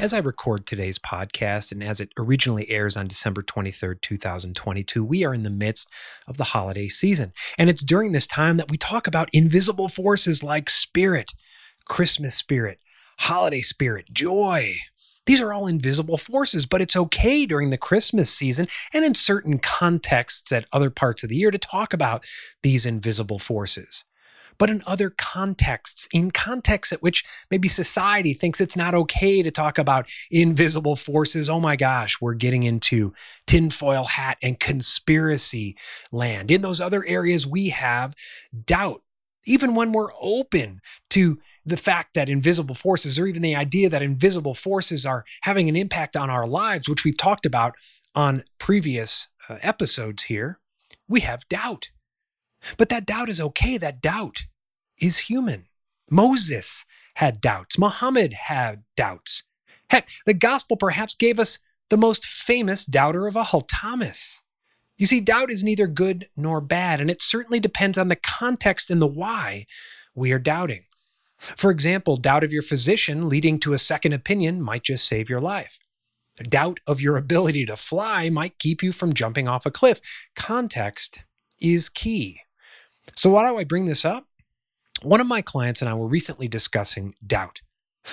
[0.00, 5.26] As I record today's podcast and as it originally airs on December 23rd, 2022, we
[5.26, 5.90] are in the midst
[6.26, 7.34] of the holiday season.
[7.58, 11.34] And it's during this time that we talk about invisible forces like spirit,
[11.84, 12.78] Christmas spirit,
[13.18, 14.76] holiday spirit, joy.
[15.26, 19.58] These are all invisible forces, but it's okay during the Christmas season and in certain
[19.58, 22.24] contexts at other parts of the year to talk about
[22.62, 24.04] these invisible forces
[24.60, 29.50] but in other contexts, in contexts at which maybe society thinks it's not okay to
[29.50, 31.48] talk about invisible forces.
[31.48, 33.14] Oh my gosh, we're getting into
[33.46, 35.78] tinfoil hat and conspiracy
[36.12, 36.50] land.
[36.50, 38.14] In those other areas, we have
[38.66, 39.00] doubt.
[39.46, 44.02] Even when we're open to the fact that invisible forces, or even the idea that
[44.02, 47.74] invisible forces are having an impact on our lives, which we've talked about
[48.14, 50.60] on previous uh, episodes here,
[51.08, 51.88] we have doubt.
[52.76, 53.78] But that doubt is okay.
[53.78, 54.44] That doubt
[55.00, 55.66] is human.
[56.10, 57.78] Moses had doubts.
[57.78, 59.42] Muhammad had doubts.
[59.90, 64.40] Heck, the gospel perhaps gave us the most famous doubter of all, Thomas.
[64.96, 68.90] You see, doubt is neither good nor bad, and it certainly depends on the context
[68.90, 69.66] and the why
[70.14, 70.84] we are doubting.
[71.38, 75.40] For example, doubt of your physician leading to a second opinion might just save your
[75.40, 75.78] life.
[76.36, 80.00] Doubt of your ability to fly might keep you from jumping off a cliff.
[80.36, 81.24] Context
[81.60, 82.40] is key.
[83.16, 84.26] So, why do I bring this up?
[85.02, 87.62] One of my clients and I were recently discussing doubt.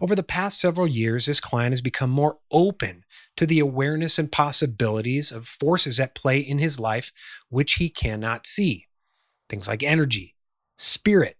[0.00, 3.04] Over the past several years, this client has become more open
[3.36, 7.12] to the awareness and possibilities of forces at play in his life
[7.48, 8.86] which he cannot see.
[9.48, 10.36] Things like energy,
[10.76, 11.36] spirit.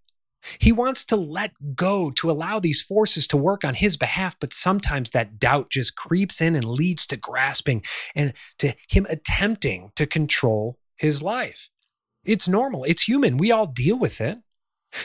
[0.59, 4.53] He wants to let go to allow these forces to work on his behalf, but
[4.53, 7.83] sometimes that doubt just creeps in and leads to grasping
[8.15, 11.69] and to him attempting to control his life.
[12.25, 13.37] It's normal, it's human.
[13.37, 14.39] We all deal with it.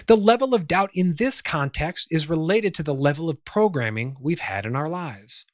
[0.08, 4.40] The level of doubt in this context is related to the level of programming we've
[4.40, 5.46] had in our lives.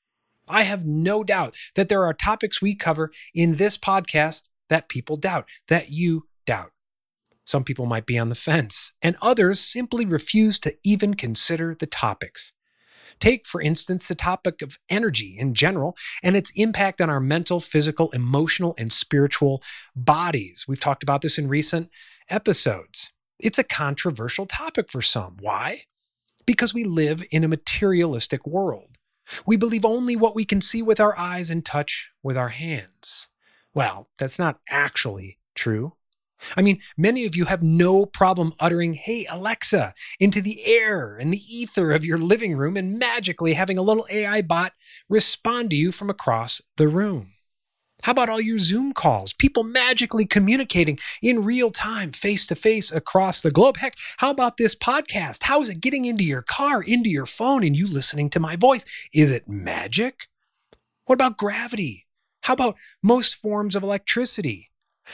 [0.48, 5.18] I have no doubt that there are topics we cover in this podcast that people
[5.18, 6.72] doubt, that you doubt.
[7.46, 11.88] Some people might be on the fence, and others simply refuse to even consider the
[11.88, 12.54] topics.
[13.20, 17.60] Take, for instance, the topic of energy in general and its impact on our mental,
[17.60, 19.62] physical, emotional, and spiritual
[19.96, 20.66] bodies.
[20.68, 21.90] We've talked about this in recent
[22.30, 23.12] episodes.
[23.40, 25.38] It's a controversial topic for some.
[25.40, 25.84] Why?
[26.46, 28.98] Because we live in a materialistic world.
[29.46, 33.30] We believe only what we can see with our eyes and touch with our hands.
[33.74, 35.94] Well, that's not actually true.
[36.58, 41.34] I mean, many of you have no problem uttering, Hey, Alexa, into the air and
[41.34, 44.74] the ether of your living room and magically having a little AI bot
[45.08, 47.34] respond to you from across the room.
[48.04, 49.34] How about all your Zoom calls?
[49.34, 53.78] People magically communicating in real time, face to face across the globe.
[53.78, 55.44] Heck, how about this podcast?
[55.44, 58.56] How is it getting into your car, into your phone, and you listening to my
[58.56, 58.86] voice?
[59.14, 60.28] Is it magic?
[61.06, 62.08] What about gravity?
[62.44, 64.72] How about most forms of electricity?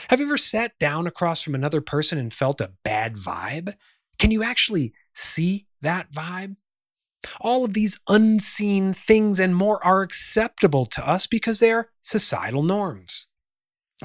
[0.08, 3.74] Have you ever sat down across from another person and felt a bad vibe?
[4.18, 6.56] Can you actually see that vibe?
[7.40, 12.62] All of these unseen things and more are acceptable to us because they are societal
[12.62, 13.26] norms.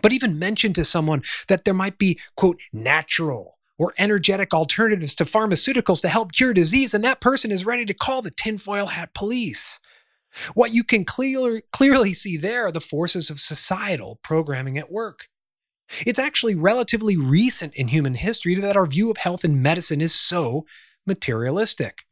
[0.02, 5.26] But even mention to someone that there might be, quote, natural or energetic alternatives to
[5.26, 9.14] pharmaceuticals to help cure disease, and that person is ready to call the tinfoil hat
[9.14, 9.80] police.
[10.54, 15.28] What you can clear, clearly see there are the forces of societal programming at work.
[16.06, 20.14] It's actually relatively recent in human history that our view of health and medicine is
[20.14, 20.66] so
[21.06, 22.04] materialistic.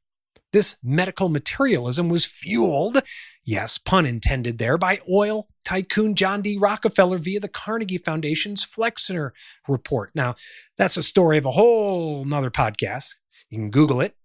[0.52, 3.02] This medical materialism was fueled,
[3.44, 6.58] yes, pun intended there, by oil tycoon John D.
[6.58, 9.32] Rockefeller via the Carnegie Foundation's Flexner
[9.68, 10.12] report.
[10.16, 10.36] Now,
[10.78, 13.16] that's a story of a whole nother podcast.
[13.50, 14.16] You can Google it.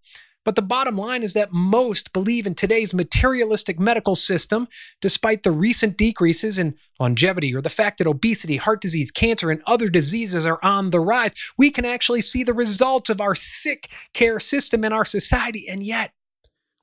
[0.45, 4.69] But the bottom line is that most believe in today's materialistic medical system,
[5.01, 9.63] despite the recent decreases in longevity or the fact that obesity, heart disease, cancer, and
[9.67, 11.33] other diseases are on the rise.
[11.57, 15.83] We can actually see the results of our sick care system in our society, and
[15.83, 16.13] yet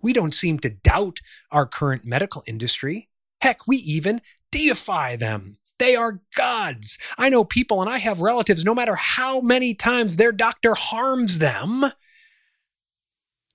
[0.02, 1.20] we don't seem to doubt
[1.52, 3.10] our current medical industry.
[3.42, 4.22] Heck, we even
[4.52, 5.58] deify them.
[5.78, 6.98] They are gods.
[7.18, 11.40] I know people and I have relatives, no matter how many times their doctor harms
[11.40, 11.86] them,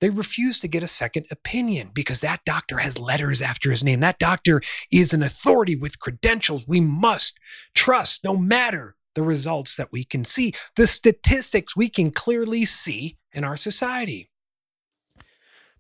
[0.00, 4.00] they refuse to get a second opinion because that doctor has letters after his name.
[4.00, 4.60] That doctor
[4.90, 7.38] is an authority with credentials we must
[7.75, 13.16] trust no matter the results that we can see, the statistics we can clearly see
[13.32, 14.31] in our society.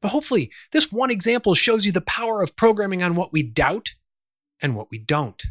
[0.00, 3.94] But hopefully, this one example shows you the power of programming on what we doubt
[4.60, 5.42] and what we don't.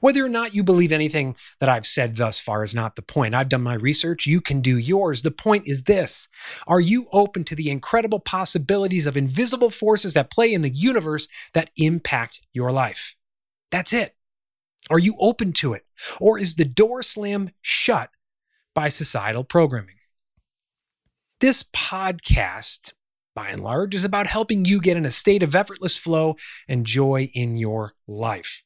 [0.00, 3.34] Whether or not you believe anything that I've said thus far is not the point.
[3.34, 4.26] I've done my research.
[4.26, 5.22] You can do yours.
[5.22, 6.28] The point is this
[6.66, 11.28] Are you open to the incredible possibilities of invisible forces that play in the universe
[11.54, 13.14] that impact your life?
[13.70, 14.16] That's it.
[14.90, 15.86] Are you open to it?
[16.20, 18.10] Or is the door slammed shut
[18.74, 19.96] by societal programming?
[21.40, 22.92] This podcast,
[23.34, 26.36] by and large, is about helping you get in a state of effortless flow
[26.68, 28.64] and joy in your life.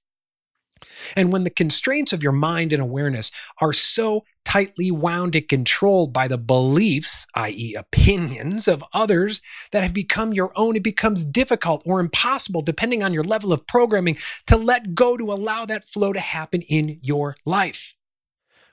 [1.14, 3.30] And when the constraints of your mind and awareness
[3.60, 9.40] are so tightly wound and controlled by the beliefs, i.e., opinions of others
[9.72, 13.66] that have become your own, it becomes difficult or impossible, depending on your level of
[13.66, 17.94] programming, to let go to allow that flow to happen in your life.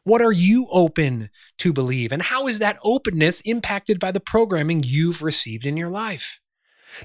[0.04, 1.30] What are you open
[1.60, 2.12] to believe?
[2.12, 6.42] And how is that openness impacted by the programming you've received in your life?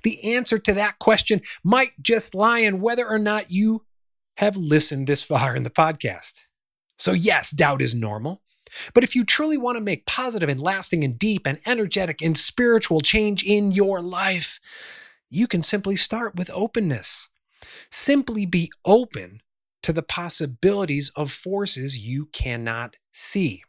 [0.03, 3.85] The answer to that question might just lie in whether or not you
[4.39, 6.43] have listened this far in the podcast.
[6.97, 8.43] So, yes, doubt is normal.
[8.95, 12.39] But if you truly want to make positive and lasting and deep and energetic and
[12.39, 14.61] spiritual change in your life,
[15.29, 17.29] you can simply start with openness.
[17.91, 19.41] Simply be open
[19.83, 23.65] to the possibilities of forces you cannot see.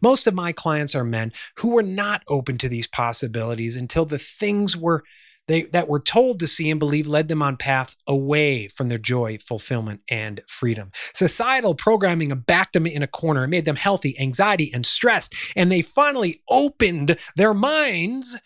[0.00, 4.18] Most of my clients are men who were not open to these possibilities until the
[4.18, 5.02] things were
[5.48, 8.98] they that were told to see and believe led them on paths away from their
[8.98, 10.90] joy, fulfillment, and freedom.
[11.14, 15.34] Societal programming backed them in a corner made them healthy, anxiety, and stressed.
[15.54, 18.36] And they finally opened their minds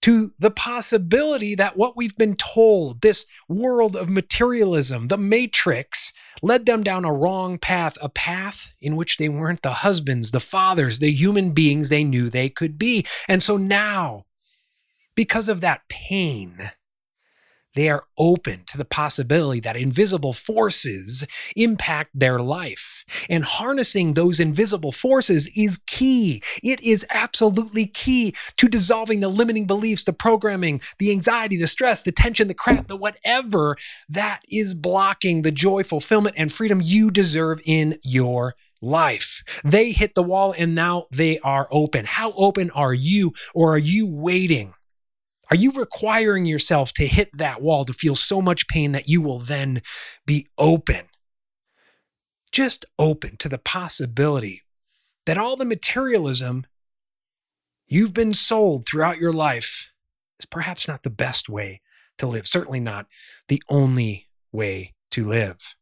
[0.00, 6.66] to the possibility that what we've been told, this world of materialism, the matrix, led
[6.66, 11.00] them down a wrong path, a path in which they weren't the husbands, the fathers,
[11.00, 13.04] the human beings they knew they could be.
[13.26, 14.26] And so now
[15.18, 16.70] because of that pain,
[17.74, 21.26] they are open to the possibility that invisible forces
[21.56, 23.04] impact their life.
[23.28, 26.40] And harnessing those invisible forces is key.
[26.62, 32.04] It is absolutely key to dissolving the limiting beliefs, the programming, the anxiety, the stress,
[32.04, 33.74] the tension, the crap, the whatever
[34.08, 39.42] that is blocking the joy, fulfillment, and freedom you deserve in your life.
[39.64, 42.04] They hit the wall and now they are open.
[42.04, 44.74] How open are you, or are you waiting?
[45.50, 49.22] Are you requiring yourself to hit that wall to feel so much pain that you
[49.22, 49.82] will then
[50.26, 51.06] be open?
[52.52, 54.62] Just open to the possibility
[55.26, 56.66] that all the materialism
[57.86, 59.90] you've been sold throughout your life
[60.38, 61.80] is perhaps not the best way
[62.18, 63.06] to live, certainly not
[63.48, 65.74] the only way to live.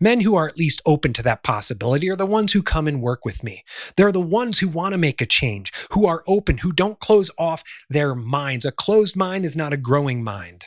[0.00, 3.02] Men who are at least open to that possibility are the ones who come and
[3.02, 3.64] work with me.
[3.96, 7.30] They're the ones who want to make a change, who are open, who don't close
[7.38, 8.64] off their minds.
[8.64, 10.66] A closed mind is not a growing mind.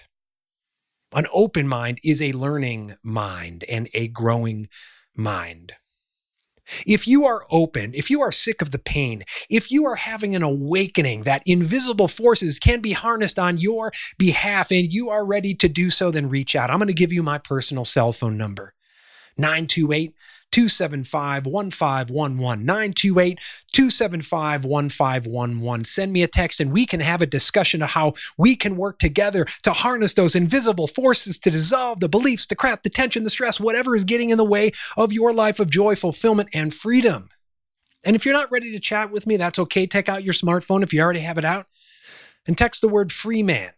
[1.13, 4.67] An open mind is a learning mind and a growing
[5.15, 5.73] mind.
[6.85, 10.35] If you are open, if you are sick of the pain, if you are having
[10.35, 15.55] an awakening that invisible forces can be harnessed on your behalf and you are ready
[15.55, 16.69] to do so, then reach out.
[16.69, 18.73] I'm going to give you my personal cell phone number.
[19.39, 20.13] 928
[20.51, 22.65] 275 1511.
[22.65, 23.39] 928
[23.71, 25.86] 275 1511.
[25.86, 29.00] Send me a text and we can have a discussion of how we can work
[29.00, 33.30] together to harness those invisible forces to dissolve the beliefs, the crap, the tension, the
[33.30, 37.30] stress, whatever is getting in the way of your life of joy, fulfillment, and freedom.
[38.03, 39.86] And if you're not ready to chat with me, that's okay.
[39.86, 41.68] Take out your smartphone if you already have it out
[42.48, 43.72] and text the word free man,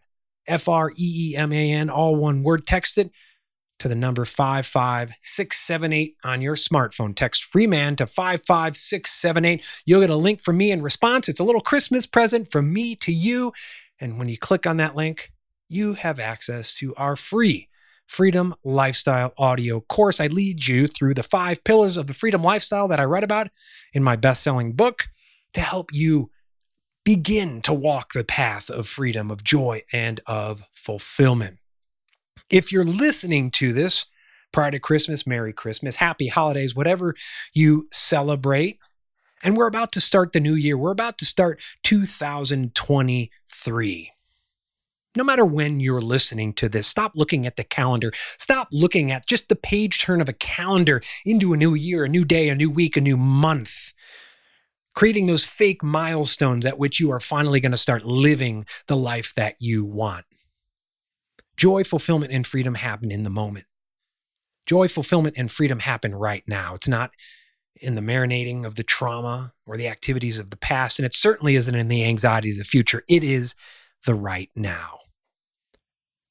[0.46, 0.94] F R E
[1.32, 2.66] E M A N, all one word.
[2.66, 3.10] Text it
[3.82, 7.16] to the number 55678 on your smartphone.
[7.16, 9.60] Text Freeman to 55678.
[9.84, 11.28] You'll get a link from me in response.
[11.28, 13.52] It's a little Christmas present from me to you.
[14.00, 15.32] And when you click on that link,
[15.68, 17.68] you have access to our free
[18.06, 20.20] Freedom Lifestyle audio course.
[20.20, 23.48] I lead you through the five pillars of the freedom lifestyle that I write about
[23.92, 25.08] in my best selling book
[25.54, 26.30] to help you
[27.04, 31.58] begin to walk the path of freedom, of joy, and of fulfillment.
[32.50, 34.06] If you're listening to this
[34.52, 37.14] prior to Christmas, Merry Christmas, Happy Holidays, whatever
[37.54, 38.78] you celebrate.
[39.42, 40.76] And we're about to start the new year.
[40.76, 44.12] We're about to start 2023.
[45.14, 48.12] No matter when you're listening to this, stop looking at the calendar.
[48.38, 52.08] Stop looking at just the page turn of a calendar into a new year, a
[52.08, 53.92] new day, a new week, a new month.
[54.94, 59.32] Creating those fake milestones at which you are finally going to start living the life
[59.36, 60.24] that you want.
[61.56, 63.66] Joy, fulfillment, and freedom happen in the moment.
[64.66, 66.74] Joy, fulfillment, and freedom happen right now.
[66.74, 67.10] It's not
[67.76, 71.56] in the marinating of the trauma or the activities of the past, and it certainly
[71.56, 73.02] isn't in the anxiety of the future.
[73.08, 73.54] It is
[74.06, 74.98] the right now.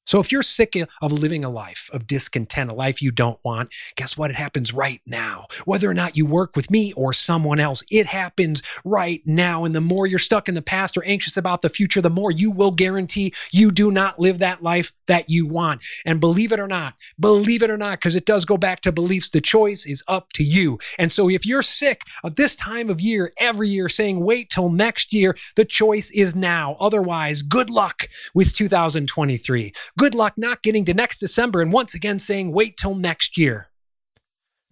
[0.04, 3.70] So if you're sick of living a life of discontent, a life you don't want,
[3.94, 4.30] guess what?
[4.30, 5.46] It happens right now.
[5.64, 9.64] Whether or not you work with me or someone else, it happens right now.
[9.64, 12.30] And the more you're stuck in the past or anxious about the future, the more
[12.30, 15.82] you will guarantee you do not live that life that you want.
[16.04, 18.92] And believe it or not, believe it or not, because it does go back to
[18.92, 20.78] beliefs, the choice is up to you.
[20.98, 24.70] And so if you're sick of this time of year, every year saying, wait till
[24.70, 26.76] next year, the choice is now.
[26.80, 29.72] Otherwise, good luck with 2023.
[29.98, 33.68] Good luck not getting to next December and once again saying, wait till next year.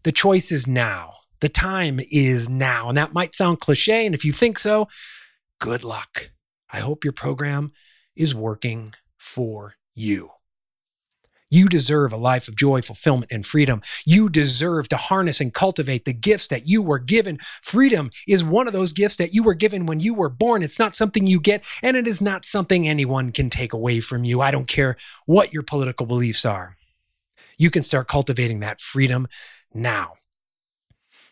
[0.03, 1.11] The choice is now.
[1.41, 2.89] The time is now.
[2.89, 4.07] And that might sound cliche.
[4.07, 4.89] And if you think so,
[5.61, 6.31] good luck.
[6.73, 7.73] I hope your program
[8.17, 10.31] is working for you.
[11.51, 13.83] You deserve a life of joy, fulfillment, and freedom.
[14.07, 17.39] You deserve to harness and cultivate the gifts that you were given.
[17.61, 20.63] Freedom is one of those gifts that you were given when you were born.
[20.63, 24.23] It's not something you get, and it is not something anyone can take away from
[24.23, 24.41] you.
[24.41, 26.77] I don't care what your political beliefs are.
[27.59, 29.27] You can start cultivating that freedom
[29.75, 30.15] now.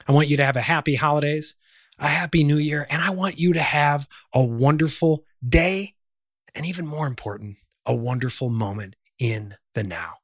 [0.08, 1.54] I want you to have a happy holidays,
[1.98, 5.94] a happy new year, and I want you to have a wonderful day,
[6.56, 10.14] and even more important, a wonderful moment in the now.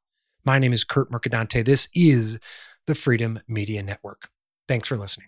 [0.43, 1.63] My name is Kurt Mercadante.
[1.63, 2.39] This is
[2.87, 4.29] the Freedom Media Network.
[4.67, 5.27] Thanks for listening.